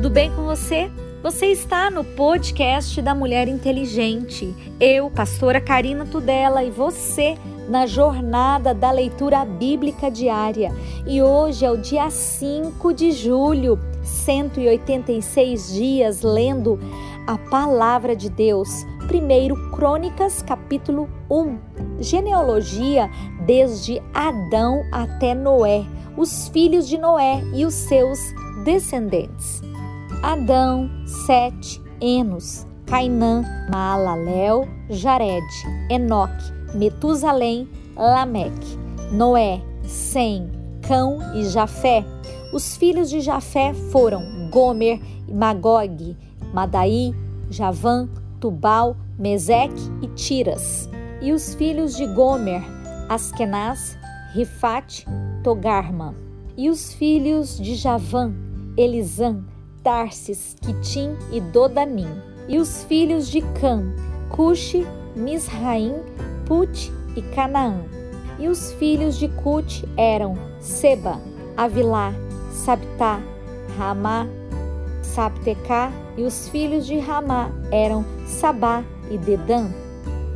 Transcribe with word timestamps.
tudo 0.00 0.14
bem 0.14 0.34
com 0.34 0.46
você? 0.46 0.90
Você 1.22 1.48
está 1.48 1.90
no 1.90 2.02
podcast 2.02 3.02
da 3.02 3.14
Mulher 3.14 3.48
Inteligente. 3.48 4.54
Eu, 4.80 5.10
pastora 5.10 5.60
Karina 5.60 6.06
Tudela, 6.06 6.64
e 6.64 6.70
você 6.70 7.36
na 7.68 7.84
jornada 7.86 8.72
da 8.72 8.90
leitura 8.90 9.44
bíblica 9.44 10.10
diária. 10.10 10.72
E 11.06 11.20
hoje 11.20 11.66
é 11.66 11.70
o 11.70 11.76
dia 11.76 12.08
5 12.08 12.94
de 12.94 13.12
julho, 13.12 13.78
186 14.02 15.74
dias 15.74 16.22
lendo 16.22 16.80
a 17.26 17.36
palavra 17.36 18.16
de 18.16 18.30
Deus. 18.30 18.70
Primeiro 19.06 19.70
Crônicas, 19.70 20.40
capítulo 20.40 21.10
1. 21.30 21.58
Genealogia 22.00 23.10
desde 23.44 24.00
Adão 24.14 24.82
até 24.90 25.34
Noé, 25.34 25.84
os 26.16 26.48
filhos 26.48 26.88
de 26.88 26.96
Noé 26.96 27.42
e 27.52 27.66
os 27.66 27.74
seus 27.74 28.18
descendentes. 28.64 29.60
Adão, 30.22 30.90
Sete, 31.06 31.80
Enos, 31.98 32.66
Cainã, 32.84 33.42
Maalalel, 33.70 34.68
Jared, 34.90 35.46
Enoque, 35.88 36.52
Metusalém, 36.74 37.66
Lameque, 37.96 38.78
Noé, 39.10 39.62
Sem, 39.82 40.50
Cão 40.86 41.18
e 41.34 41.44
Jafé. 41.44 42.04
Os 42.52 42.76
filhos 42.76 43.08
de 43.08 43.20
Jafé 43.20 43.72
foram 43.72 44.50
Gomer, 44.50 45.00
Magog, 45.26 46.14
Madaí, 46.52 47.14
Javã, 47.48 48.06
Tubal, 48.40 48.96
Meseque 49.18 49.82
e 50.02 50.08
Tiras. 50.08 50.86
E 51.22 51.32
os 51.32 51.54
filhos 51.54 51.96
de 51.96 52.06
Gomer, 52.06 52.62
Askenaz, 53.08 53.96
Rifate, 54.34 55.06
Togarma. 55.42 56.14
E 56.58 56.68
os 56.68 56.92
filhos 56.92 57.58
de 57.58 57.74
Javã, 57.74 58.34
Elisã, 58.76 59.42
Tarsis, 59.82 60.56
Quitim 60.60 61.16
e 61.32 61.40
Dodanim. 61.40 62.08
E 62.48 62.58
os 62.58 62.84
filhos 62.84 63.28
de 63.28 63.40
Cã, 63.60 63.82
Cuxi, 64.28 64.86
Misraim, 65.14 65.94
Put 66.46 66.92
e 67.16 67.22
Canaã. 67.22 67.80
E 68.38 68.48
os 68.48 68.72
filhos 68.72 69.16
de 69.16 69.28
Cut 69.28 69.86
eram 69.96 70.36
Seba, 70.60 71.20
Avilá, 71.56 72.12
Sabtá, 72.50 73.20
Ramá, 73.76 74.26
Sabtecá, 75.02 75.92
e 76.16 76.22
os 76.22 76.48
filhos 76.48 76.86
de 76.86 76.98
Ramá 76.98 77.50
eram 77.70 78.04
Sabá 78.26 78.82
e 79.10 79.18
Dedã. 79.18 79.68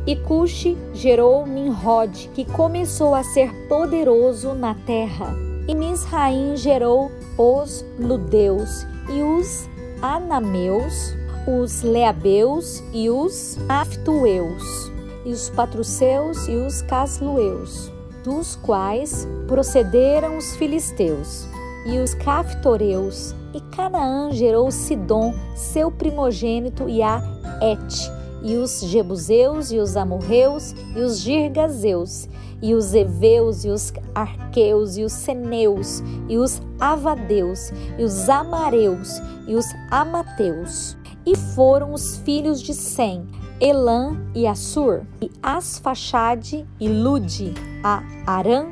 E 0.05 0.15
Cuxi 0.15 0.77
gerou 0.93 1.47
Nimrod, 1.47 2.29
que 2.35 2.45
começou 2.45 3.15
a 3.15 3.23
ser 3.23 3.51
poderoso 3.67 4.53
na 4.53 4.75
terra. 4.85 5.33
E 5.67 5.73
Misraim 5.73 6.55
gerou 6.55 7.11
os 7.37 7.83
Ludeus, 7.99 8.85
e 9.09 9.21
os 9.21 9.69
Anameus, 10.01 11.15
os 11.47 11.81
Leabeus 11.81 12.83
e 12.93 13.09
os 13.09 13.57
Aftueus, 13.69 14.91
e 15.25 15.31
os 15.31 15.49
Patruceus 15.49 16.47
e 16.47 16.55
os 16.55 16.81
Caslueus, 16.83 17.91
dos 18.23 18.55
quais 18.55 19.27
procederam 19.47 20.37
os 20.37 20.55
filisteus, 20.55 21.47
e 21.85 21.99
os 21.99 22.13
Caftoreus, 22.15 23.35
e 23.53 23.61
Canaã 23.75 24.31
gerou 24.31 24.71
Sidom, 24.71 25.33
seu 25.55 25.91
primogênito, 25.91 26.89
e 26.89 27.01
a 27.01 27.21
Et, 27.61 28.11
e 28.43 28.55
os 28.55 28.81
Jebuseus, 28.81 29.71
e 29.71 29.77
os 29.77 29.95
Amorreus, 29.97 30.73
e 30.95 30.99
os 30.99 31.19
Girgazeus, 31.19 32.27
e 32.61 32.73
os 32.73 32.93
Eveus, 32.93 33.65
e 33.65 33.69
os 33.69 33.93
Arqueus, 34.13 34.97
e 34.97 35.03
os 35.03 35.13
Seneus, 35.13 36.03
e 36.29 36.37
os 36.37 36.61
Avadeus, 36.79 37.71
e 37.97 38.03
os 38.03 38.29
Amareus, 38.29 39.21
e 39.47 39.55
os 39.55 39.65
Amateus. 39.91 40.97
E 41.25 41.35
foram 41.35 41.93
os 41.93 42.17
filhos 42.17 42.61
de 42.61 42.73
Sem, 42.73 43.27
Elã 43.59 44.15
e 44.33 44.45
Assur, 44.45 45.01
e 45.21 45.31
Asfaxade 45.41 46.65
e 46.79 46.87
Lude, 46.87 47.53
a 47.83 48.03
Arã 48.27 48.67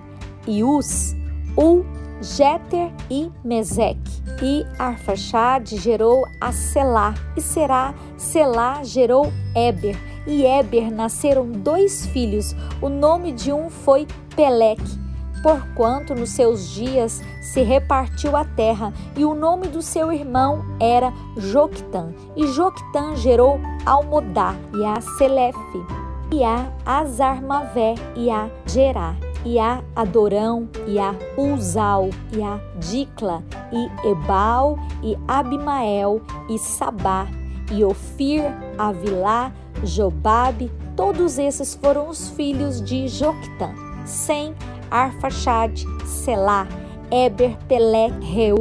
e 0.48 0.64
Us, 0.64 1.16
U, 1.58 1.84
Jeter 2.22 2.92
e 3.10 3.32
Meseque. 3.44 4.24
E 4.42 4.66
Arfaxade 4.78 5.78
gerou 5.78 6.26
a 6.40 6.52
Selá, 6.52 7.14
e 7.36 7.42
Será, 7.42 7.94
Selá 8.18 8.84
gerou 8.84 9.32
Eber, 9.56 9.98
e 10.28 10.46
Eber 10.46 10.92
nasceram 10.92 11.50
dois 11.50 12.06
filhos. 12.08 12.56
O 12.82 12.90
nome 12.90 13.32
de 13.32 13.54
um 13.54 13.70
foi 13.70 14.08
Peleque, 14.36 15.00
porquanto 15.42 16.16
nos 16.16 16.32
seus 16.32 16.70
dias 16.70 17.22
se 17.42 17.62
repartiu 17.62 18.36
a 18.36 18.44
terra, 18.44 18.94
e 19.16 19.24
o 19.24 19.34
nome 19.34 19.68
do 19.68 19.82
seu 19.82 20.12
irmão 20.12 20.66
era 20.80 21.14
Joctã. 21.38 22.14
E 22.36 22.48
Joctã 22.48 23.16
gerou 23.16 23.60
Almodá, 23.86 24.56
e 24.74 24.84
a 24.84 25.00
Selefe, 25.02 25.86
e 26.32 26.44
a 26.44 26.72
Azarmavé, 26.86 27.96
e 28.16 28.30
a 28.32 28.50
Gerá, 28.66 29.16
e 29.46 29.60
a 29.60 29.84
Adorão, 29.96 30.70
e 30.88 31.00
a 31.00 31.16
Uzal, 31.38 32.10
e 32.32 32.42
a 32.42 32.60
Dicla, 32.80 33.44
e 33.72 34.08
Ebal, 34.08 34.78
e 35.02 35.18
Abimael, 35.28 36.22
e 36.50 36.58
Sabá, 36.58 37.28
e 37.72 37.84
Ofir, 37.84 38.44
Avilá, 38.78 39.52
Jobabe, 39.84 40.72
todos 40.96 41.38
esses 41.38 41.76
foram 41.76 42.10
os 42.10 42.30
filhos 42.30 42.82
de 42.82 43.08
Joctã, 43.08 43.74
Sem, 44.06 44.56
Arfaxade, 44.90 45.86
Selá, 46.06 46.68
Eber, 47.12 47.58
Pelé, 47.68 48.08
Reu, 48.22 48.58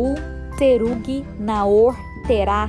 Terug, 0.58 1.24
Naor, 1.38 1.94
Terá, 2.26 2.68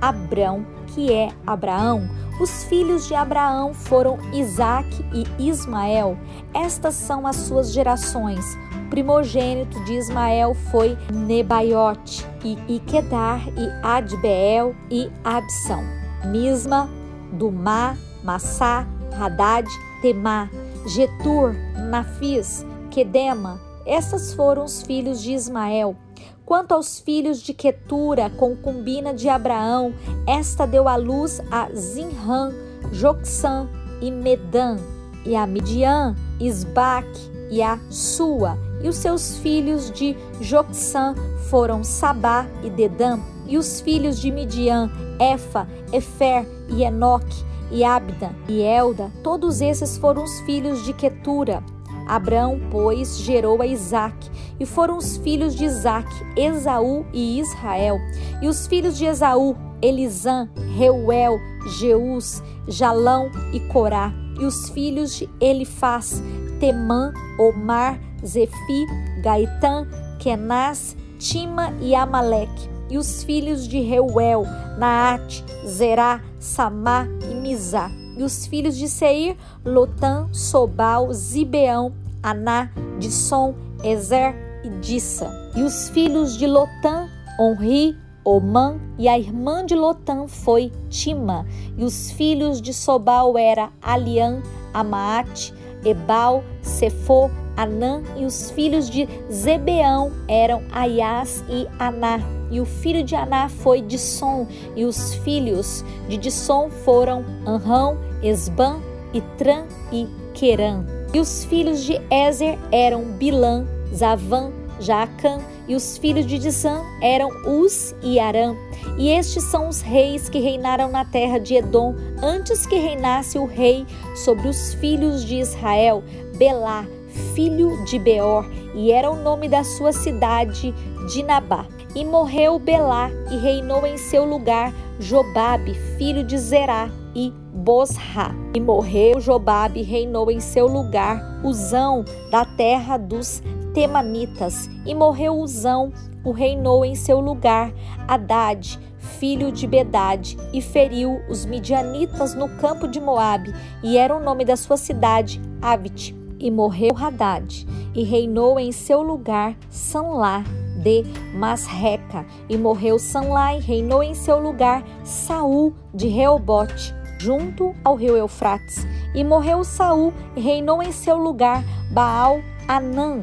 Abrão, 0.00 0.77
que 0.98 1.12
é 1.12 1.30
Abraão. 1.46 2.10
Os 2.40 2.64
filhos 2.64 3.06
de 3.06 3.14
Abraão 3.14 3.72
foram 3.72 4.18
Isaque 4.32 5.04
e 5.12 5.48
Ismael. 5.48 6.18
Estas 6.52 6.94
são 6.94 7.24
as 7.24 7.36
suas 7.36 7.72
gerações. 7.72 8.44
O 8.86 8.90
primogênito 8.90 9.78
de 9.84 9.92
Ismael 9.92 10.56
foi 10.72 10.98
Nebaiote, 11.14 12.26
e 12.44 12.58
Iquedar, 12.76 13.46
e 13.56 13.86
Adbeel, 13.86 14.74
e 14.90 15.08
Absão. 15.22 15.84
Misma, 16.26 16.90
Dumá, 17.32 17.96
Massá, 18.24 18.84
Hadad, 19.16 19.68
Temá, 20.02 20.50
Getur, 20.84 21.54
Nafis, 21.76 22.66
Quedema. 22.90 23.67
Essas 23.86 24.34
foram 24.34 24.64
os 24.64 24.82
filhos 24.82 25.22
de 25.22 25.32
Ismael. 25.32 25.96
Quanto 26.44 26.72
aos 26.72 26.98
filhos 26.98 27.42
de 27.42 27.52
Quetura, 27.52 28.30
concubina 28.30 29.12
de 29.12 29.28
Abraão, 29.28 29.92
esta 30.26 30.66
deu 30.66 30.88
à 30.88 30.96
luz 30.96 31.40
a 31.50 31.68
Zinram, 31.74 32.52
Joxã 32.90 33.68
e 34.00 34.10
Medan, 34.10 34.78
e 35.26 35.36
a 35.36 35.46
Midian, 35.46 36.16
Isbaque 36.40 37.30
e 37.50 37.62
a 37.62 37.78
Sua. 37.90 38.56
E 38.82 38.88
os 38.88 38.96
seus 38.96 39.36
filhos 39.38 39.90
de 39.90 40.16
Joxã 40.40 41.14
foram 41.50 41.84
Sabá 41.84 42.46
e 42.62 42.70
Dedã, 42.70 43.18
e 43.46 43.58
os 43.58 43.80
filhos 43.80 44.18
de 44.18 44.30
Midian, 44.30 44.90
Efa, 45.20 45.68
Efer 45.92 46.46
e 46.70 46.82
Enoque, 46.82 47.44
e 47.70 47.84
Abda 47.84 48.30
e 48.48 48.62
Elda, 48.62 49.10
todos 49.22 49.60
esses 49.60 49.98
foram 49.98 50.24
os 50.24 50.40
filhos 50.40 50.84
de 50.84 50.92
Quetura. 50.92 51.62
Abraão, 52.08 52.60
pois, 52.70 53.18
gerou 53.18 53.60
a 53.60 53.66
Isaque, 53.66 54.30
e 54.58 54.66
foram 54.66 54.96
os 54.96 55.18
filhos 55.18 55.54
de 55.54 55.64
Isaque, 55.64 56.14
Esaú 56.36 57.04
e 57.12 57.38
Israel. 57.38 57.98
E 58.42 58.48
os 58.48 58.66
filhos 58.66 58.96
de 58.96 59.04
Esaú, 59.04 59.56
Elisã, 59.80 60.48
Reuel, 60.76 61.38
Jeus, 61.78 62.42
Jalão 62.66 63.30
e 63.52 63.60
Corá. 63.60 64.12
E 64.40 64.44
os 64.44 64.70
filhos 64.70 65.16
de 65.16 65.28
Elifaz, 65.40 66.22
Temã, 66.58 67.12
Omar, 67.38 68.00
Zefi, 68.24 68.86
Gaitã, 69.22 69.86
Kenaz, 70.18 70.96
Tima 71.18 71.72
e 71.80 71.94
Amaleque 71.94 72.78
e 72.90 72.96
os 72.96 73.22
filhos 73.22 73.68
de 73.68 73.80
Reuel, 73.80 74.44
Naate, 74.78 75.44
Zerá, 75.66 76.22
Samá 76.38 77.06
e 77.30 77.34
Mizá. 77.34 77.90
E 78.18 78.22
os 78.24 78.48
filhos 78.48 78.76
de 78.76 78.88
Seir, 78.88 79.36
Lotã, 79.64 80.28
Sobal, 80.32 81.12
Zibeão, 81.12 81.92
Aná, 82.20 82.68
Disson, 82.98 83.54
Ezer 83.84 84.34
e 84.64 84.68
Dissa. 84.80 85.30
E 85.54 85.62
os 85.62 85.88
filhos 85.90 86.36
de 86.36 86.44
Lotã, 86.44 87.08
Onri, 87.38 87.96
Omã, 88.24 88.80
e 88.98 89.08
a 89.08 89.16
irmã 89.16 89.64
de 89.64 89.76
Lotã 89.76 90.26
foi 90.26 90.72
Tima. 90.90 91.46
E 91.76 91.84
os 91.84 92.10
filhos 92.10 92.60
de 92.60 92.74
Sobal 92.74 93.38
era 93.38 93.70
Aliã, 93.80 94.42
Amaate, 94.74 95.54
Ebal, 95.84 96.42
Sefo, 96.60 97.30
Anã, 97.56 98.02
e 98.16 98.24
os 98.24 98.50
filhos 98.50 98.90
de 98.90 99.08
Zebeão 99.32 100.12
eram 100.26 100.62
Aias 100.72 101.44
e 101.48 101.68
Aná. 101.78 102.18
E 102.50 102.60
o 102.60 102.64
filho 102.64 103.04
de 103.04 103.14
Aná 103.14 103.48
foi 103.48 103.80
Disson, 103.80 104.46
e 104.74 104.84
os 104.84 105.14
filhos 105.14 105.84
de 106.08 106.16
Disson 106.16 106.70
foram 106.70 107.24
Anrão, 107.46 108.07
Esban, 108.22 108.80
Itran 109.12 109.64
e 109.92 110.06
Querã. 110.34 110.84
E 111.12 111.20
os 111.20 111.44
filhos 111.44 111.82
de 111.84 112.00
Ezer 112.10 112.58
eram 112.70 113.04
Bilã, 113.04 113.66
Zavã, 113.94 114.50
Jaacã, 114.80 115.38
e 115.66 115.74
os 115.74 115.98
filhos 115.98 116.26
de 116.26 116.38
Dizã 116.38 116.82
eram 117.02 117.30
Uz 117.46 117.94
e 118.02 118.18
Arã. 118.18 118.54
E 118.96 119.10
estes 119.10 119.44
são 119.44 119.68
os 119.68 119.80
reis 119.80 120.28
que 120.28 120.38
reinaram 120.38 120.90
na 120.90 121.04
terra 121.04 121.38
de 121.38 121.54
Edom, 121.54 121.94
antes 122.22 122.66
que 122.66 122.76
reinasse 122.76 123.38
o 123.38 123.44
rei 123.44 123.86
sobre 124.24 124.48
os 124.48 124.74
filhos 124.74 125.24
de 125.24 125.36
Israel, 125.36 126.02
Belá, 126.36 126.86
filho 127.34 127.84
de 127.84 127.98
Beor, 127.98 128.48
e 128.74 128.92
era 128.92 129.10
o 129.10 129.22
nome 129.22 129.48
da 129.48 129.62
sua 129.64 129.92
cidade, 129.92 130.74
Dinabá. 131.12 131.66
E 131.94 132.04
morreu 132.04 132.58
Belá, 132.58 133.10
e 133.30 133.36
reinou 133.36 133.86
em 133.86 133.96
seu 133.96 134.24
lugar 134.24 134.72
Jobabe, 135.00 135.74
filho 135.96 136.24
de 136.24 136.38
Zerá, 136.38 136.90
e 137.18 137.32
Bosra. 137.52 138.32
E 138.54 138.60
morreu 138.60 139.20
Jobabe, 139.20 139.82
reinou 139.82 140.30
em 140.30 140.38
seu 140.38 140.68
lugar 140.68 141.20
Uzão, 141.44 142.04
da 142.30 142.44
terra 142.44 142.96
dos 142.96 143.42
Temanitas. 143.74 144.70
E 144.86 144.94
morreu 144.94 145.36
Uzão, 145.36 145.92
o 146.24 146.30
reinou 146.30 146.84
em 146.84 146.94
seu 146.94 147.18
lugar 147.18 147.72
Haddad, 148.06 148.78
filho 148.98 149.50
de 149.50 149.66
Bedade, 149.66 150.36
e 150.52 150.62
feriu 150.62 151.20
os 151.28 151.44
midianitas 151.44 152.34
no 152.34 152.48
campo 152.56 152.86
de 152.86 153.00
Moabe, 153.00 153.52
e 153.82 153.98
era 153.98 154.14
o 154.14 154.22
nome 154.22 154.44
da 154.44 154.56
sua 154.56 154.76
cidade, 154.76 155.40
Avit. 155.60 156.16
E 156.38 156.52
morreu 156.52 156.96
Haddad, 156.96 157.66
e 157.96 158.04
reinou 158.04 158.60
em 158.60 158.70
seu 158.70 159.02
lugar 159.02 159.56
Sanlá 159.68 160.44
de 160.78 161.02
Masreca, 161.34 162.24
e 162.48 162.56
morreu 162.56 162.96
Sanlá 162.96 163.56
e 163.56 163.60
reinou 163.60 164.04
em 164.04 164.14
seu 164.14 164.38
lugar 164.38 164.84
Saul 165.02 165.74
de 165.92 166.06
Reobote, 166.06 166.94
junto 167.18 167.74
ao 167.84 167.94
rio 167.94 168.16
Eufrates. 168.16 168.86
E 169.14 169.24
morreu 169.24 169.64
Saul 169.64 170.12
e 170.36 170.40
reinou 170.40 170.82
em 170.82 170.92
seu 170.92 171.16
lugar 171.16 171.62
Baal 171.90 172.40
Anã, 172.66 173.22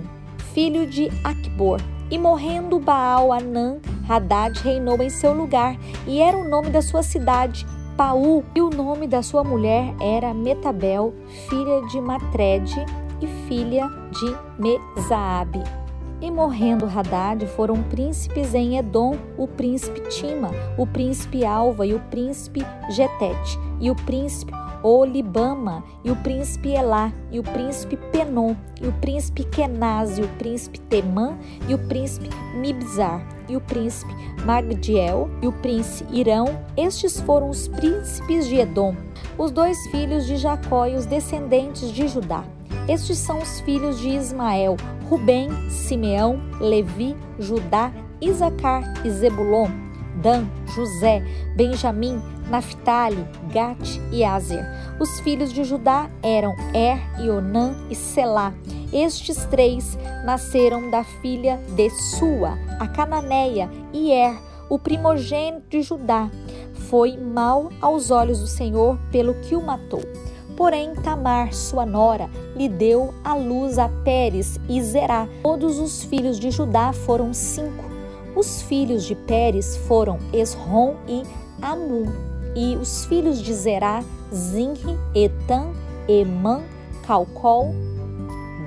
filho 0.53 0.85
de 0.85 1.09
Acbor. 1.23 1.79
E 2.09 2.17
morrendo 2.17 2.79
Baal 2.79 3.31
Anã, 3.31 3.77
Haddad 4.07 4.61
reinou 4.61 5.01
em 5.01 5.09
seu 5.09 5.33
lugar, 5.33 5.75
e 6.05 6.21
era 6.21 6.37
o 6.37 6.47
nome 6.47 6.69
da 6.69 6.81
sua 6.81 7.01
cidade 7.01 7.65
Paú, 7.97 8.43
e 8.53 8.61
o 8.61 8.69
nome 8.69 9.07
da 9.07 9.23
sua 9.23 9.43
mulher 9.43 9.93
era 9.99 10.33
Metabel, 10.33 11.13
filha 11.49 11.81
de 11.87 11.99
Matrede 12.01 12.85
e 13.21 13.27
filha 13.47 13.87
de 14.11 14.61
Mezaabe. 14.61 15.84
E 16.21 16.31
morrendo 16.31 16.85
Haddad, 16.85 17.45
foram 17.47 17.83
príncipes 17.83 18.53
em 18.53 18.77
Edom 18.77 19.17
o 19.37 19.47
príncipe 19.47 19.99
Tima, 20.09 20.51
o 20.77 20.87
príncipe 20.87 21.45
Alva 21.45 21.85
e 21.85 21.93
o 21.93 21.99
príncipe 21.99 22.65
Getete, 22.89 23.59
e 23.79 23.91
o 23.91 23.95
príncipe 23.95 24.53
Olibama, 24.81 25.83
e 26.03 26.11
o 26.11 26.15
príncipe 26.17 26.69
Elá, 26.69 27.11
e 27.31 27.39
o 27.39 27.43
príncipe 27.43 27.97
Penon, 28.11 28.55
e 28.79 28.87
o 28.87 28.93
príncipe 28.93 29.43
Kenaz, 29.43 30.19
e 30.19 30.21
o 30.21 30.27
príncipe 30.37 30.79
Temã, 30.79 31.35
e 31.67 31.73
o 31.73 31.79
príncipe 31.87 32.29
Mibzar, 32.55 33.27
e 33.49 33.55
o 33.57 33.61
príncipe 33.61 34.13
Magdiel, 34.45 35.29
e 35.41 35.47
o 35.47 35.51
príncipe 35.51 36.19
Irão. 36.19 36.45
Estes 36.77 37.19
foram 37.19 37.49
os 37.49 37.67
príncipes 37.67 38.47
de 38.47 38.57
Edom, 38.57 38.95
os 39.37 39.51
dois 39.51 39.77
filhos 39.87 40.27
de 40.27 40.37
Jacó 40.37 40.85
e 40.85 40.95
os 40.95 41.07
descendentes 41.07 41.91
de 41.91 42.07
Judá. 42.07 42.43
Estes 42.87 43.17
são 43.17 43.39
os 43.39 43.59
filhos 43.61 43.99
de 43.99 44.09
Ismael: 44.09 44.77
Rubem, 45.09 45.49
Simeão, 45.69 46.39
Levi, 46.59 47.15
Judá, 47.39 47.91
Isacar 48.21 49.05
e 49.05 49.09
Zebulon, 49.09 49.69
Dan, 50.21 50.45
José, 50.67 51.23
Benjamim, 51.55 52.21
Naphtali, 52.49 53.25
Gate 53.51 53.99
e 54.11 54.23
Azer. 54.23 54.63
Os 54.99 55.19
filhos 55.21 55.51
de 55.51 55.63
Judá 55.63 56.09
eram 56.21 56.55
Er, 56.73 56.99
Onã 57.29 57.75
e 57.89 57.95
Selá. 57.95 58.53
Estes 58.93 59.45
três 59.45 59.97
nasceram 60.23 60.89
da 60.89 61.03
filha 61.03 61.59
de 61.75 61.89
Sua, 61.89 62.57
a 62.79 62.87
cananeia, 62.87 63.69
e 63.91 64.11
Er, 64.11 64.37
o 64.69 64.77
primogênito 64.79 65.67
de 65.69 65.81
Judá. 65.81 66.29
Foi 66.89 67.17
mal 67.17 67.69
aos 67.81 68.11
olhos 68.11 68.39
do 68.39 68.47
Senhor 68.47 68.97
pelo 69.11 69.33
que 69.41 69.55
o 69.55 69.61
matou. 69.61 70.01
Porém, 70.55 70.93
Tamar, 70.95 71.53
sua 71.53 71.85
nora, 71.85 72.29
lhe 72.55 72.69
deu 72.69 73.13
a 73.23 73.35
luz 73.35 73.77
a 73.77 73.89
Pérez 73.89 74.59
e 74.69 74.81
Zerá. 74.81 75.27
Todos 75.43 75.79
os 75.79 76.03
filhos 76.03 76.39
de 76.39 76.49
Judá 76.49 76.93
foram 76.93 77.33
cinco. 77.33 77.83
Os 78.35 78.61
filhos 78.61 79.03
de 79.03 79.15
Pérez 79.15 79.75
foram 79.87 80.17
Esrom 80.33 80.95
e 81.07 81.23
Amum. 81.61 82.05
E 82.55 82.77
os 82.77 83.05
filhos 83.05 83.41
de 83.41 83.53
Zerá, 83.53 84.03
Zinri, 84.33 84.97
Etan, 85.13 85.73
Emã, 86.07 86.61
Calcol, 87.05 87.73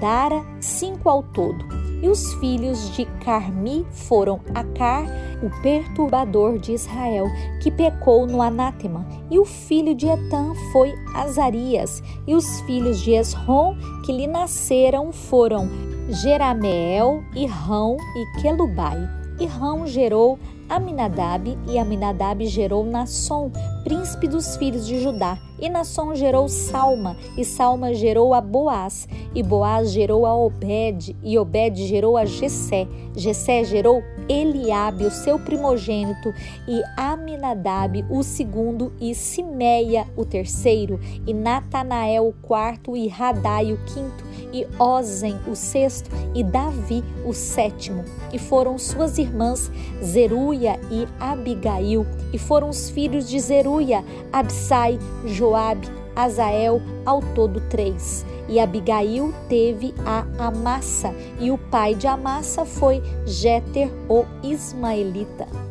Dara, 0.01 0.45
cinco 0.61 1.09
ao 1.09 1.23
todo. 1.23 1.88
E 2.01 2.09
os 2.09 2.35
filhos 2.35 2.95
de 2.95 3.05
Carmi 3.25 3.85
foram 3.91 4.41
Acar, 4.55 5.05
o 5.43 5.63
perturbador 5.63 6.59
de 6.59 6.73
Israel, 6.73 7.27
que 7.61 7.71
pecou 7.71 8.27
no 8.27 8.41
anátema. 8.41 9.07
E 9.31 9.39
o 9.39 9.45
filho 9.45 9.95
de 9.95 10.07
Etan 10.07 10.55
foi 10.73 10.95
Azarias. 11.15 12.03
E 12.27 12.35
os 12.35 12.61
filhos 12.63 13.01
de 13.01 13.13
Esrom 13.13 13.77
que 14.05 14.13
lhe 14.13 14.27
nasceram 14.27 15.13
foram 15.13 15.69
Jerameel, 16.09 17.23
Irrão 17.35 17.97
e 18.17 18.41
Quelubai. 18.41 18.99
Irrão 19.41 19.87
gerou 19.87 20.39
Aminadab, 20.69 21.59
e 21.67 21.79
Aminadab 21.79 22.47
gerou 22.47 22.85
Nasson, 22.85 23.51
príncipe 23.85 24.29
dos 24.29 24.57
filhos 24.57 24.87
de 24.87 25.01
Judá. 25.01 25.39
E 25.61 25.69
Nasson 25.69 26.15
gerou 26.15 26.49
Salma, 26.49 27.17
e 27.37 27.45
Salma 27.45 27.93
gerou 27.93 28.33
a 28.33 28.41
Boaz, 28.41 29.09
e 29.35 29.43
Boaz 29.43 29.91
gerou 29.91 30.25
a 30.25 30.33
Obed, 30.33 31.17
e 31.23 31.37
Obed 31.37 31.85
gerou 31.87 32.17
a 32.17 32.25
Jessé. 32.25 32.87
Jessé 33.17 33.65
gerou 33.65 34.03
Eliabe, 34.29 35.05
o 35.05 35.11
seu 35.11 35.39
primogênito, 35.39 36.33
e 36.69 36.81
Aminadab, 36.97 38.05
o 38.09 38.23
segundo, 38.23 38.93
e 39.01 39.15
Simeia, 39.15 40.07
o 40.17 40.25
terceiro, 40.25 41.01
e 41.27 41.35
Natanael, 41.35 42.29
o 42.29 42.33
quarto, 42.33 42.97
e 42.97 43.09
Radai, 43.09 43.73
o 43.73 43.79
quinto, 43.85 44.28
e 44.53 44.67
Ozen, 44.79 45.39
o 45.47 45.55
sexto, 45.55 46.11
e 46.35 46.43
Davi, 46.43 47.05
o 47.25 47.33
sétimo. 47.33 48.05
E 48.33 48.39
foram 48.39 48.79
suas 48.79 49.19
irmãs 49.19 49.71
Zeruia 50.03 50.79
e 50.91 51.07
Abigail, 51.21 52.07
e 52.33 52.39
foram 52.39 52.69
os 52.69 52.91
filhos 52.91 53.29
de 53.29 53.39
Zeruia, 53.39 54.05
Absai, 54.33 54.99
Joabe, 55.25 55.89
Azael, 56.15 56.83
ao 57.07 57.21
todo 57.35 57.61
três. 57.69 58.25
E 58.49 58.59
Abigail 58.59 59.33
teve 59.49 59.95
a 60.05 60.27
Amassa, 60.39 61.15
e 61.39 61.51
o 61.51 61.59
pai 61.59 61.95
de 61.95 62.07
Amassa 62.07 62.65
foi 62.65 63.03
Jéter, 63.27 63.91
o 64.09 64.25
Ismaelita. 64.43 65.68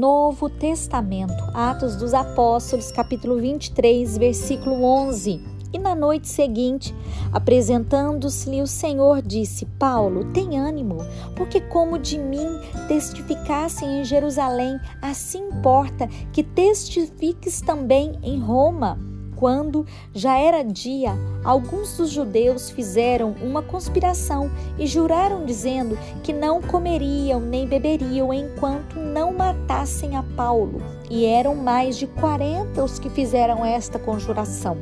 Novo 0.00 0.48
Testamento, 0.48 1.44
Atos 1.52 1.94
dos 1.94 2.14
Apóstolos, 2.14 2.90
capítulo 2.90 3.36
23, 3.38 4.16
versículo 4.16 4.82
11. 4.82 5.44
E 5.74 5.78
na 5.78 5.94
noite 5.94 6.26
seguinte, 6.26 6.94
apresentando-se-lhe 7.30 8.62
o 8.62 8.66
Senhor, 8.66 9.20
disse: 9.20 9.66
Paulo, 9.78 10.32
tem 10.32 10.58
ânimo, 10.58 11.04
porque 11.36 11.60
como 11.60 11.98
de 11.98 12.16
mim 12.16 12.48
testificassem 12.88 14.00
em 14.00 14.04
Jerusalém, 14.06 14.80
assim 15.02 15.48
importa 15.48 16.08
que 16.32 16.42
testifiques 16.42 17.60
também 17.60 18.18
em 18.22 18.40
Roma. 18.40 18.98
Quando 19.40 19.86
já 20.14 20.36
era 20.38 20.62
dia, 20.62 21.14
alguns 21.42 21.96
dos 21.96 22.10
judeus 22.10 22.68
fizeram 22.68 23.34
uma 23.42 23.62
conspiração 23.62 24.50
e 24.78 24.86
juraram, 24.86 25.46
dizendo 25.46 25.96
que 26.22 26.30
não 26.30 26.60
comeriam 26.60 27.40
nem 27.40 27.66
beberiam 27.66 28.34
enquanto 28.34 28.96
não 28.96 29.29
matassem 29.50 30.16
a 30.16 30.22
Paulo. 30.22 30.80
E 31.10 31.26
eram 31.26 31.56
mais 31.56 31.96
de 31.96 32.06
quarenta 32.06 32.84
os 32.84 32.98
que 32.98 33.10
fizeram 33.10 33.64
esta 33.64 33.98
conjuração. 33.98 34.76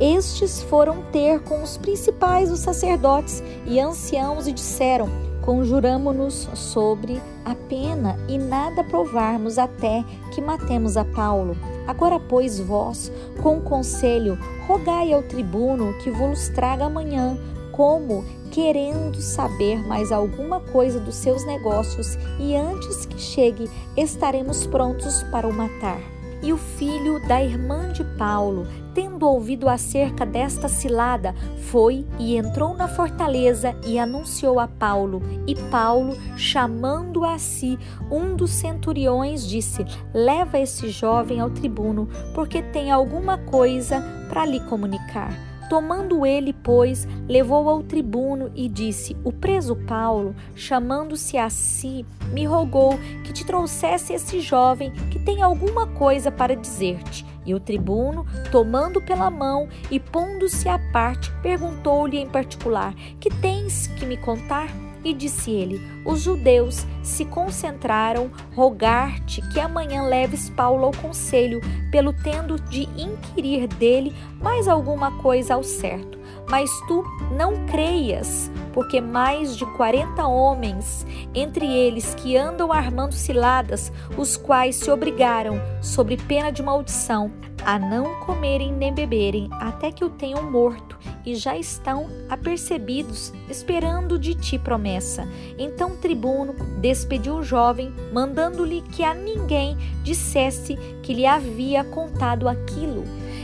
Estes 0.00 0.62
foram 0.62 1.02
ter 1.10 1.40
com 1.40 1.62
os 1.62 1.76
principais 1.76 2.50
dos 2.50 2.60
sacerdotes 2.60 3.42
e 3.66 3.80
anciãos 3.80 4.46
e 4.46 4.52
disseram: 4.52 5.08
Conjuramo-nos 5.42 6.48
sobre 6.54 7.20
a 7.44 7.54
pena 7.54 8.16
e 8.28 8.38
nada 8.38 8.84
provarmos 8.84 9.58
até 9.58 10.04
que 10.32 10.40
matemos 10.40 10.96
a 10.96 11.04
Paulo. 11.04 11.56
Agora, 11.86 12.20
pois, 12.20 12.60
vós, 12.60 13.12
com 13.42 13.60
conselho, 13.60 14.38
rogai 14.66 15.12
ao 15.12 15.22
tribuno 15.22 15.94
que 15.98 16.10
vos 16.10 16.48
traga 16.48 16.86
amanhã, 16.86 17.38
como 17.76 18.24
querendo 18.50 19.20
saber 19.20 19.86
mais 19.86 20.10
alguma 20.10 20.60
coisa 20.60 20.98
dos 20.98 21.14
seus 21.14 21.44
negócios, 21.44 22.16
e 22.40 22.56
antes 22.56 23.04
que 23.04 23.20
chegue, 23.20 23.70
estaremos 23.96 24.66
prontos 24.66 25.22
para 25.24 25.46
o 25.46 25.52
matar. 25.52 26.00
E 26.42 26.52
o 26.52 26.56
filho 26.56 27.18
da 27.26 27.42
irmã 27.42 27.92
de 27.92 28.04
Paulo, 28.16 28.66
tendo 28.94 29.28
ouvido 29.28 29.68
acerca 29.68 30.24
desta 30.24 30.68
cilada, 30.68 31.34
foi 31.70 32.06
e 32.18 32.36
entrou 32.36 32.74
na 32.74 32.88
fortaleza 32.88 33.74
e 33.86 33.98
anunciou 33.98 34.60
a 34.60 34.68
Paulo. 34.68 35.22
E 35.46 35.54
Paulo, 35.70 36.16
chamando 36.36 37.24
a 37.24 37.38
si 37.38 37.78
um 38.10 38.36
dos 38.36 38.52
centuriões, 38.52 39.46
disse: 39.46 39.84
Leva 40.14 40.58
esse 40.58 40.88
jovem 40.88 41.40
ao 41.40 41.50
tribuno, 41.50 42.08
porque 42.34 42.62
tem 42.62 42.90
alguma 42.90 43.38
coisa 43.38 44.02
para 44.28 44.46
lhe 44.46 44.60
comunicar. 44.60 45.55
Tomando 45.68 46.24
ele, 46.24 46.52
pois, 46.52 47.08
levou 47.28 47.68
ao 47.68 47.82
tribuno 47.82 48.52
e 48.54 48.68
disse: 48.68 49.16
O 49.24 49.32
preso 49.32 49.74
Paulo, 49.74 50.34
chamando-se 50.54 51.36
a 51.36 51.50
si, 51.50 52.06
me 52.32 52.44
rogou 52.44 52.98
que 53.24 53.32
te 53.32 53.44
trouxesse 53.44 54.12
esse 54.12 54.40
jovem 54.40 54.92
que 55.10 55.18
tem 55.18 55.42
alguma 55.42 55.86
coisa 55.86 56.30
para 56.30 56.54
dizer-te. 56.54 57.26
E 57.44 57.54
o 57.54 57.60
tribuno, 57.60 58.26
tomando 58.50 59.00
pela 59.00 59.30
mão 59.30 59.68
e 59.90 60.00
pondo-se 60.00 60.68
à 60.68 60.78
parte, 60.92 61.32
perguntou-lhe 61.42 62.18
em 62.18 62.28
particular: 62.28 62.94
Que 63.20 63.30
tens 63.30 63.86
que 63.88 64.06
me 64.06 64.16
contar? 64.16 64.85
E 65.06 65.14
disse 65.14 65.52
ele: 65.52 65.80
Os 66.04 66.20
judeus 66.20 66.84
se 67.00 67.24
concentraram 67.24 68.28
rogar-te 68.56 69.40
que 69.50 69.60
amanhã 69.60 70.02
leves 70.02 70.50
Paulo 70.50 70.84
ao 70.84 70.90
conselho, 70.90 71.60
pelo 71.92 72.12
tendo 72.12 72.58
de 72.58 72.88
inquirir 73.00 73.68
dele 73.68 74.12
mais 74.42 74.66
alguma 74.66 75.16
coisa 75.18 75.54
ao 75.54 75.62
certo. 75.62 76.15
Mas 76.48 76.70
tu 76.86 77.04
não 77.32 77.66
creias, 77.66 78.50
porque 78.72 79.00
mais 79.00 79.56
de 79.56 79.66
quarenta 79.76 80.26
homens, 80.26 81.04
entre 81.34 81.66
eles 81.66 82.14
que 82.14 82.36
andam 82.36 82.72
armando 82.72 83.14
ciladas, 83.14 83.92
os 84.16 84.36
quais 84.36 84.76
se 84.76 84.90
obrigaram, 84.90 85.60
sob 85.82 86.16
pena 86.16 86.50
de 86.50 86.62
maldição, 86.62 87.32
a 87.64 87.80
não 87.80 88.20
comerem 88.20 88.72
nem 88.72 88.94
beberem 88.94 89.48
até 89.54 89.90
que 89.90 90.04
o 90.04 90.10
tenham 90.10 90.48
morto, 90.48 90.96
e 91.24 91.34
já 91.34 91.56
estão 91.56 92.06
apercebidos, 92.28 93.32
esperando 93.50 94.16
de 94.16 94.36
ti 94.36 94.56
promessa. 94.56 95.26
Então 95.58 95.90
o 95.90 95.96
tribuno 95.96 96.54
despediu 96.80 97.38
o 97.38 97.42
jovem, 97.42 97.92
mandando-lhe 98.12 98.82
que 98.82 99.02
a 99.02 99.12
ninguém 99.12 99.76
dissesse 100.04 100.76
que 101.02 101.12
lhe 101.12 101.26
havia 101.26 101.82
contado 101.82 102.48
aquilo. 102.48 103.02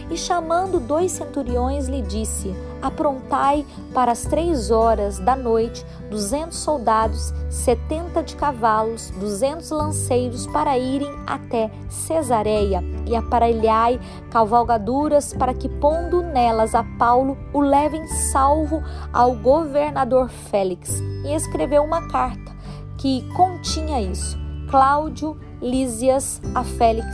E 0.09 0.17
chamando 0.17 0.79
dois 0.79 1.11
centuriões, 1.11 1.89
lhe 1.89 2.03
disse: 2.03 2.55
Aprontai 2.83 3.65
para 3.95 4.11
as 4.11 4.25
três 4.25 4.73
horas 4.73 5.21
da 5.21 5.37
noite 5.37 5.87
duzentos 6.11 6.59
soldados, 6.59 7.33
setenta 7.49 8.25
de 8.25 8.35
cavalos, 8.35 9.11
duzentos 9.21 9.71
lanceiros 9.71 10.49
para 10.49 10.77
irem 10.77 11.11
até 11.25 11.71
Cesareia 11.89 12.83
e 13.07 13.15
aparelhai 13.15 14.01
cavalgaduras 14.31 15.33
para 15.33 15.55
que, 15.55 15.69
pondo 15.69 16.23
nelas 16.23 16.75
a 16.75 16.83
Paulo, 16.99 17.39
o 17.53 17.61
levem 17.61 18.07
salvo 18.09 18.83
ao 19.13 19.37
governador 19.37 20.29
Félix. 20.29 21.01
E 21.25 21.33
escreveu 21.33 21.85
uma 21.85 22.09
carta 22.09 22.53
que 22.99 23.23
continha 23.35 24.03
isso: 24.03 24.37
Cláudio 24.69 25.39
Lísias 25.61 26.43
a 26.53 26.65
Félix, 26.65 27.07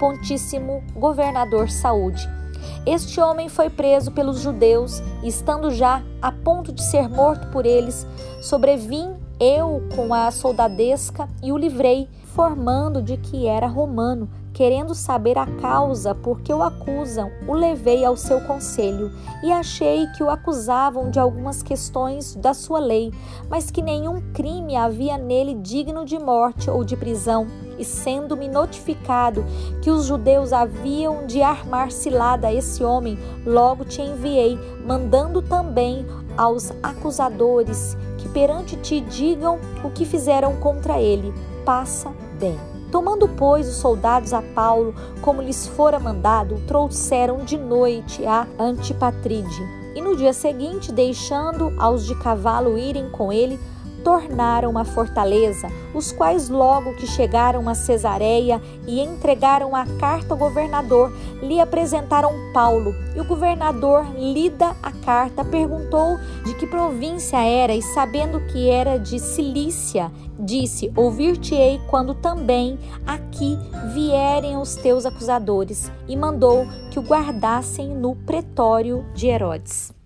pontíssimo 0.00 0.82
governador 0.96 1.68
Saúde 1.68 2.39
este 2.86 3.20
homem 3.20 3.48
foi 3.48 3.68
preso 3.68 4.10
pelos 4.10 4.40
judeus 4.40 5.00
e, 5.22 5.28
estando 5.28 5.70
já 5.70 6.02
a 6.20 6.32
ponto 6.32 6.72
de 6.72 6.82
ser 6.82 7.08
morto 7.08 7.48
por 7.48 7.66
eles, 7.66 8.06
sobrevim 8.42 9.14
eu 9.40 9.82
com 9.96 10.12
a 10.12 10.30
soldadesca 10.30 11.28
e 11.42 11.50
o 11.50 11.56
livrei, 11.56 12.08
formando 12.34 13.02
de 13.02 13.16
que 13.16 13.46
era 13.46 13.66
romano, 13.66 14.28
querendo 14.60 14.94
saber 14.94 15.38
a 15.38 15.46
causa 15.46 16.14
por 16.14 16.42
que 16.42 16.52
o 16.52 16.62
acusam, 16.62 17.30
o 17.48 17.54
levei 17.54 18.04
ao 18.04 18.14
seu 18.14 18.42
conselho 18.42 19.10
e 19.42 19.50
achei 19.50 20.06
que 20.08 20.22
o 20.22 20.28
acusavam 20.28 21.10
de 21.10 21.18
algumas 21.18 21.62
questões 21.62 22.34
da 22.34 22.52
sua 22.52 22.78
lei, 22.78 23.10
mas 23.48 23.70
que 23.70 23.80
nenhum 23.80 24.20
crime 24.34 24.76
havia 24.76 25.16
nele 25.16 25.54
digno 25.54 26.04
de 26.04 26.18
morte 26.18 26.68
ou 26.68 26.84
de 26.84 26.94
prisão. 26.94 27.46
E 27.78 27.84
sendo-me 27.86 28.48
notificado 28.48 29.46
que 29.80 29.90
os 29.90 30.04
judeus 30.04 30.52
haviam 30.52 31.26
de 31.26 31.40
armar 31.40 31.90
cilada 31.90 32.48
a 32.48 32.52
esse 32.52 32.84
homem, 32.84 33.18
logo 33.46 33.86
te 33.86 34.02
enviei, 34.02 34.58
mandando 34.86 35.40
também 35.40 36.04
aos 36.36 36.70
acusadores 36.82 37.96
que 38.18 38.28
perante 38.28 38.76
ti 38.76 39.00
digam 39.00 39.58
o 39.82 39.88
que 39.88 40.04
fizeram 40.04 40.56
contra 40.56 41.00
ele. 41.00 41.32
Passa 41.64 42.12
bem. 42.38 42.69
Tomando, 42.90 43.28
pois, 43.28 43.68
os 43.68 43.76
soldados 43.76 44.32
a 44.32 44.42
Paulo, 44.42 44.94
como 45.22 45.40
lhes 45.40 45.66
fora 45.66 46.00
mandado, 46.00 46.56
o 46.56 46.60
trouxeram 46.62 47.44
de 47.44 47.56
noite 47.56 48.26
a 48.26 48.46
Antipatride. 48.58 49.80
E 49.94 50.00
no 50.00 50.16
dia 50.16 50.32
seguinte, 50.32 50.92
deixando 50.92 51.72
aos 51.78 52.04
de 52.04 52.14
cavalo 52.16 52.78
irem 52.78 53.08
com 53.10 53.32
ele, 53.32 53.58
tornaram 54.04 54.76
a 54.76 54.84
fortaleza, 54.84 55.68
os 55.94 56.12
quais 56.12 56.48
logo 56.48 56.94
que 56.94 57.06
chegaram 57.06 57.68
a 57.68 57.74
Cesareia 57.74 58.60
e 58.86 59.00
entregaram 59.00 59.74
a 59.74 59.86
carta 59.98 60.34
ao 60.34 60.38
governador, 60.38 61.12
lhe 61.42 61.60
apresentaram 61.60 62.32
Paulo. 62.52 62.94
E 63.14 63.20
o 63.20 63.24
governador, 63.24 64.06
lida 64.16 64.76
a 64.82 64.92
carta, 64.92 65.44
perguntou 65.44 66.18
de 66.44 66.54
que 66.54 66.66
província 66.66 67.38
era 67.38 67.74
e 67.74 67.82
sabendo 67.82 68.40
que 68.46 68.68
era 68.68 68.98
de 68.98 69.18
Cilícia, 69.18 70.10
disse: 70.38 70.92
Ouvir-te-ei 70.96 71.80
quando 71.88 72.14
também 72.14 72.78
aqui 73.06 73.58
vierem 73.92 74.56
os 74.56 74.74
teus 74.76 75.04
acusadores, 75.06 75.90
e 76.08 76.16
mandou 76.16 76.66
que 76.90 76.98
o 76.98 77.02
guardassem 77.02 77.88
no 77.88 78.16
pretório 78.16 79.04
de 79.14 79.28
Herodes. 79.28 79.99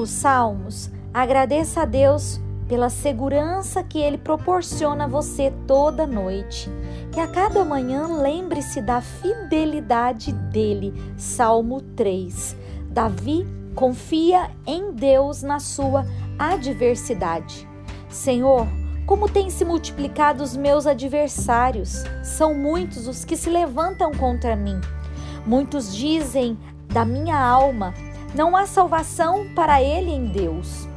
Os 0.00 0.10
salmos. 0.10 0.90
Agradeça 1.12 1.82
a 1.82 1.84
Deus 1.84 2.40
pela 2.68 2.88
segurança 2.88 3.82
que 3.82 3.98
Ele 3.98 4.16
proporciona 4.16 5.04
a 5.04 5.08
você 5.08 5.52
toda 5.66 6.06
noite. 6.06 6.70
Que 7.12 7.20
a 7.20 7.26
cada 7.26 7.64
manhã 7.64 8.06
lembre-se 8.06 8.80
da 8.80 9.00
fidelidade 9.00 10.32
dele. 10.32 10.94
Salmo 11.16 11.80
3. 11.80 12.56
Davi 12.90 13.46
confia 13.74 14.50
em 14.66 14.92
Deus 14.92 15.42
na 15.42 15.58
sua 15.58 16.06
adversidade. 16.38 17.68
Senhor, 18.08 18.66
como 19.06 19.28
têm 19.28 19.50
se 19.50 19.64
multiplicado 19.64 20.42
os 20.42 20.56
meus 20.56 20.86
adversários? 20.86 22.04
São 22.22 22.54
muitos 22.54 23.08
os 23.08 23.24
que 23.24 23.36
se 23.36 23.50
levantam 23.50 24.12
contra 24.12 24.54
mim. 24.54 24.80
Muitos 25.44 25.94
dizem 25.94 26.56
da 26.86 27.04
minha 27.04 27.36
alma: 27.36 27.92
não 28.34 28.56
há 28.56 28.66
salvação 28.66 29.46
para 29.54 29.82
ele 29.82 30.10
em 30.10 30.26
Deus. 30.26 30.88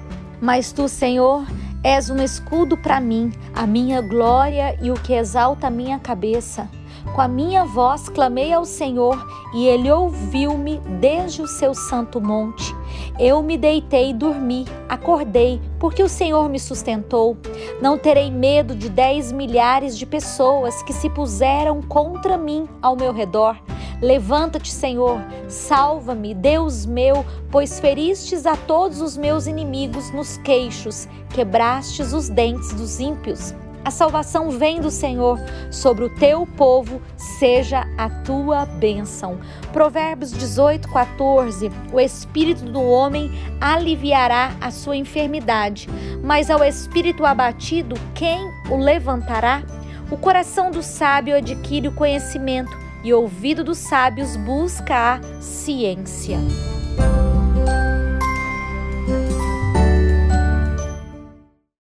Mas 0.41 0.71
tu, 0.71 0.87
Senhor, 0.87 1.45
és 1.83 2.09
um 2.09 2.21
escudo 2.21 2.77
para 2.77 2.99
mim, 2.99 3.31
a 3.53 3.65
minha 3.65 4.01
glória 4.01 4.77
e 4.81 4.91
o 4.91 4.95
que 4.95 5.13
exalta 5.13 5.67
a 5.67 5.71
minha 5.71 5.99
cabeça. 5.99 6.69
Com 7.13 7.21
a 7.21 7.27
minha 7.27 7.65
voz 7.65 8.09
clamei 8.09 8.53
ao 8.53 8.65
Senhor 8.65 9.17
e 9.53 9.67
ele 9.67 9.91
ouviu-me 9.91 10.79
desde 10.99 11.41
o 11.41 11.47
seu 11.47 11.73
santo 11.73 12.19
monte. 12.19 12.73
Eu 13.19 13.43
me 13.43 13.57
deitei 13.57 14.09
e 14.09 14.13
dormi, 14.13 14.65
acordei, 14.87 15.61
porque 15.79 16.01
o 16.01 16.09
Senhor 16.09 16.49
me 16.49 16.59
sustentou. 16.59 17.37
Não 17.81 17.97
terei 17.97 18.31
medo 18.31 18.75
de 18.75 18.89
dez 18.89 19.31
milhares 19.31 19.97
de 19.97 20.05
pessoas 20.05 20.81
que 20.83 20.93
se 20.93 21.09
puseram 21.09 21.81
contra 21.81 22.37
mim 22.37 22.67
ao 22.81 22.95
meu 22.95 23.11
redor. 23.11 23.57
Levanta-te, 24.03 24.69
Senhor, 24.69 25.21
salva-me, 25.47 26.33
Deus 26.33 26.85
meu, 26.85 27.25
pois 27.49 27.79
feristes 27.79 28.45
a 28.45 28.57
todos 28.57 28.99
os 28.99 29.15
meus 29.15 29.47
inimigos 29.47 30.11
nos 30.11 30.35
queixos, 30.39 31.07
quebrastes 31.33 32.11
os 32.11 32.27
dentes 32.27 32.73
dos 32.73 32.99
ímpios. 32.99 33.55
A 33.85 33.89
salvação 33.89 34.51
vem 34.51 34.81
do 34.81 34.91
Senhor, 34.91 35.39
sobre 35.71 36.03
o 36.03 36.13
teu 36.15 36.45
povo 36.45 37.01
seja 37.15 37.85
a 37.97 38.09
tua 38.09 38.65
bênção. 38.65 39.39
Provérbios 39.71 40.33
18, 40.33 40.89
14. 40.89 41.71
O 41.93 41.97
espírito 41.97 42.65
do 42.65 42.81
homem 42.81 43.31
aliviará 43.61 44.53
a 44.59 44.69
sua 44.69 44.97
enfermidade, 44.97 45.87
mas 46.21 46.49
ao 46.49 46.61
espírito 46.61 47.25
abatido, 47.25 47.95
quem 48.13 48.51
o 48.69 48.75
levantará? 48.75 49.63
O 50.11 50.17
coração 50.17 50.71
do 50.71 50.83
sábio 50.83 51.37
adquire 51.37 51.87
o 51.87 51.95
conhecimento 51.95 52.83
e 53.03 53.13
ouvido 53.13 53.63
dos 53.63 53.77
sábios 53.77 54.35
busca 54.37 55.15
a 55.15 55.41
ciência. 55.41 56.37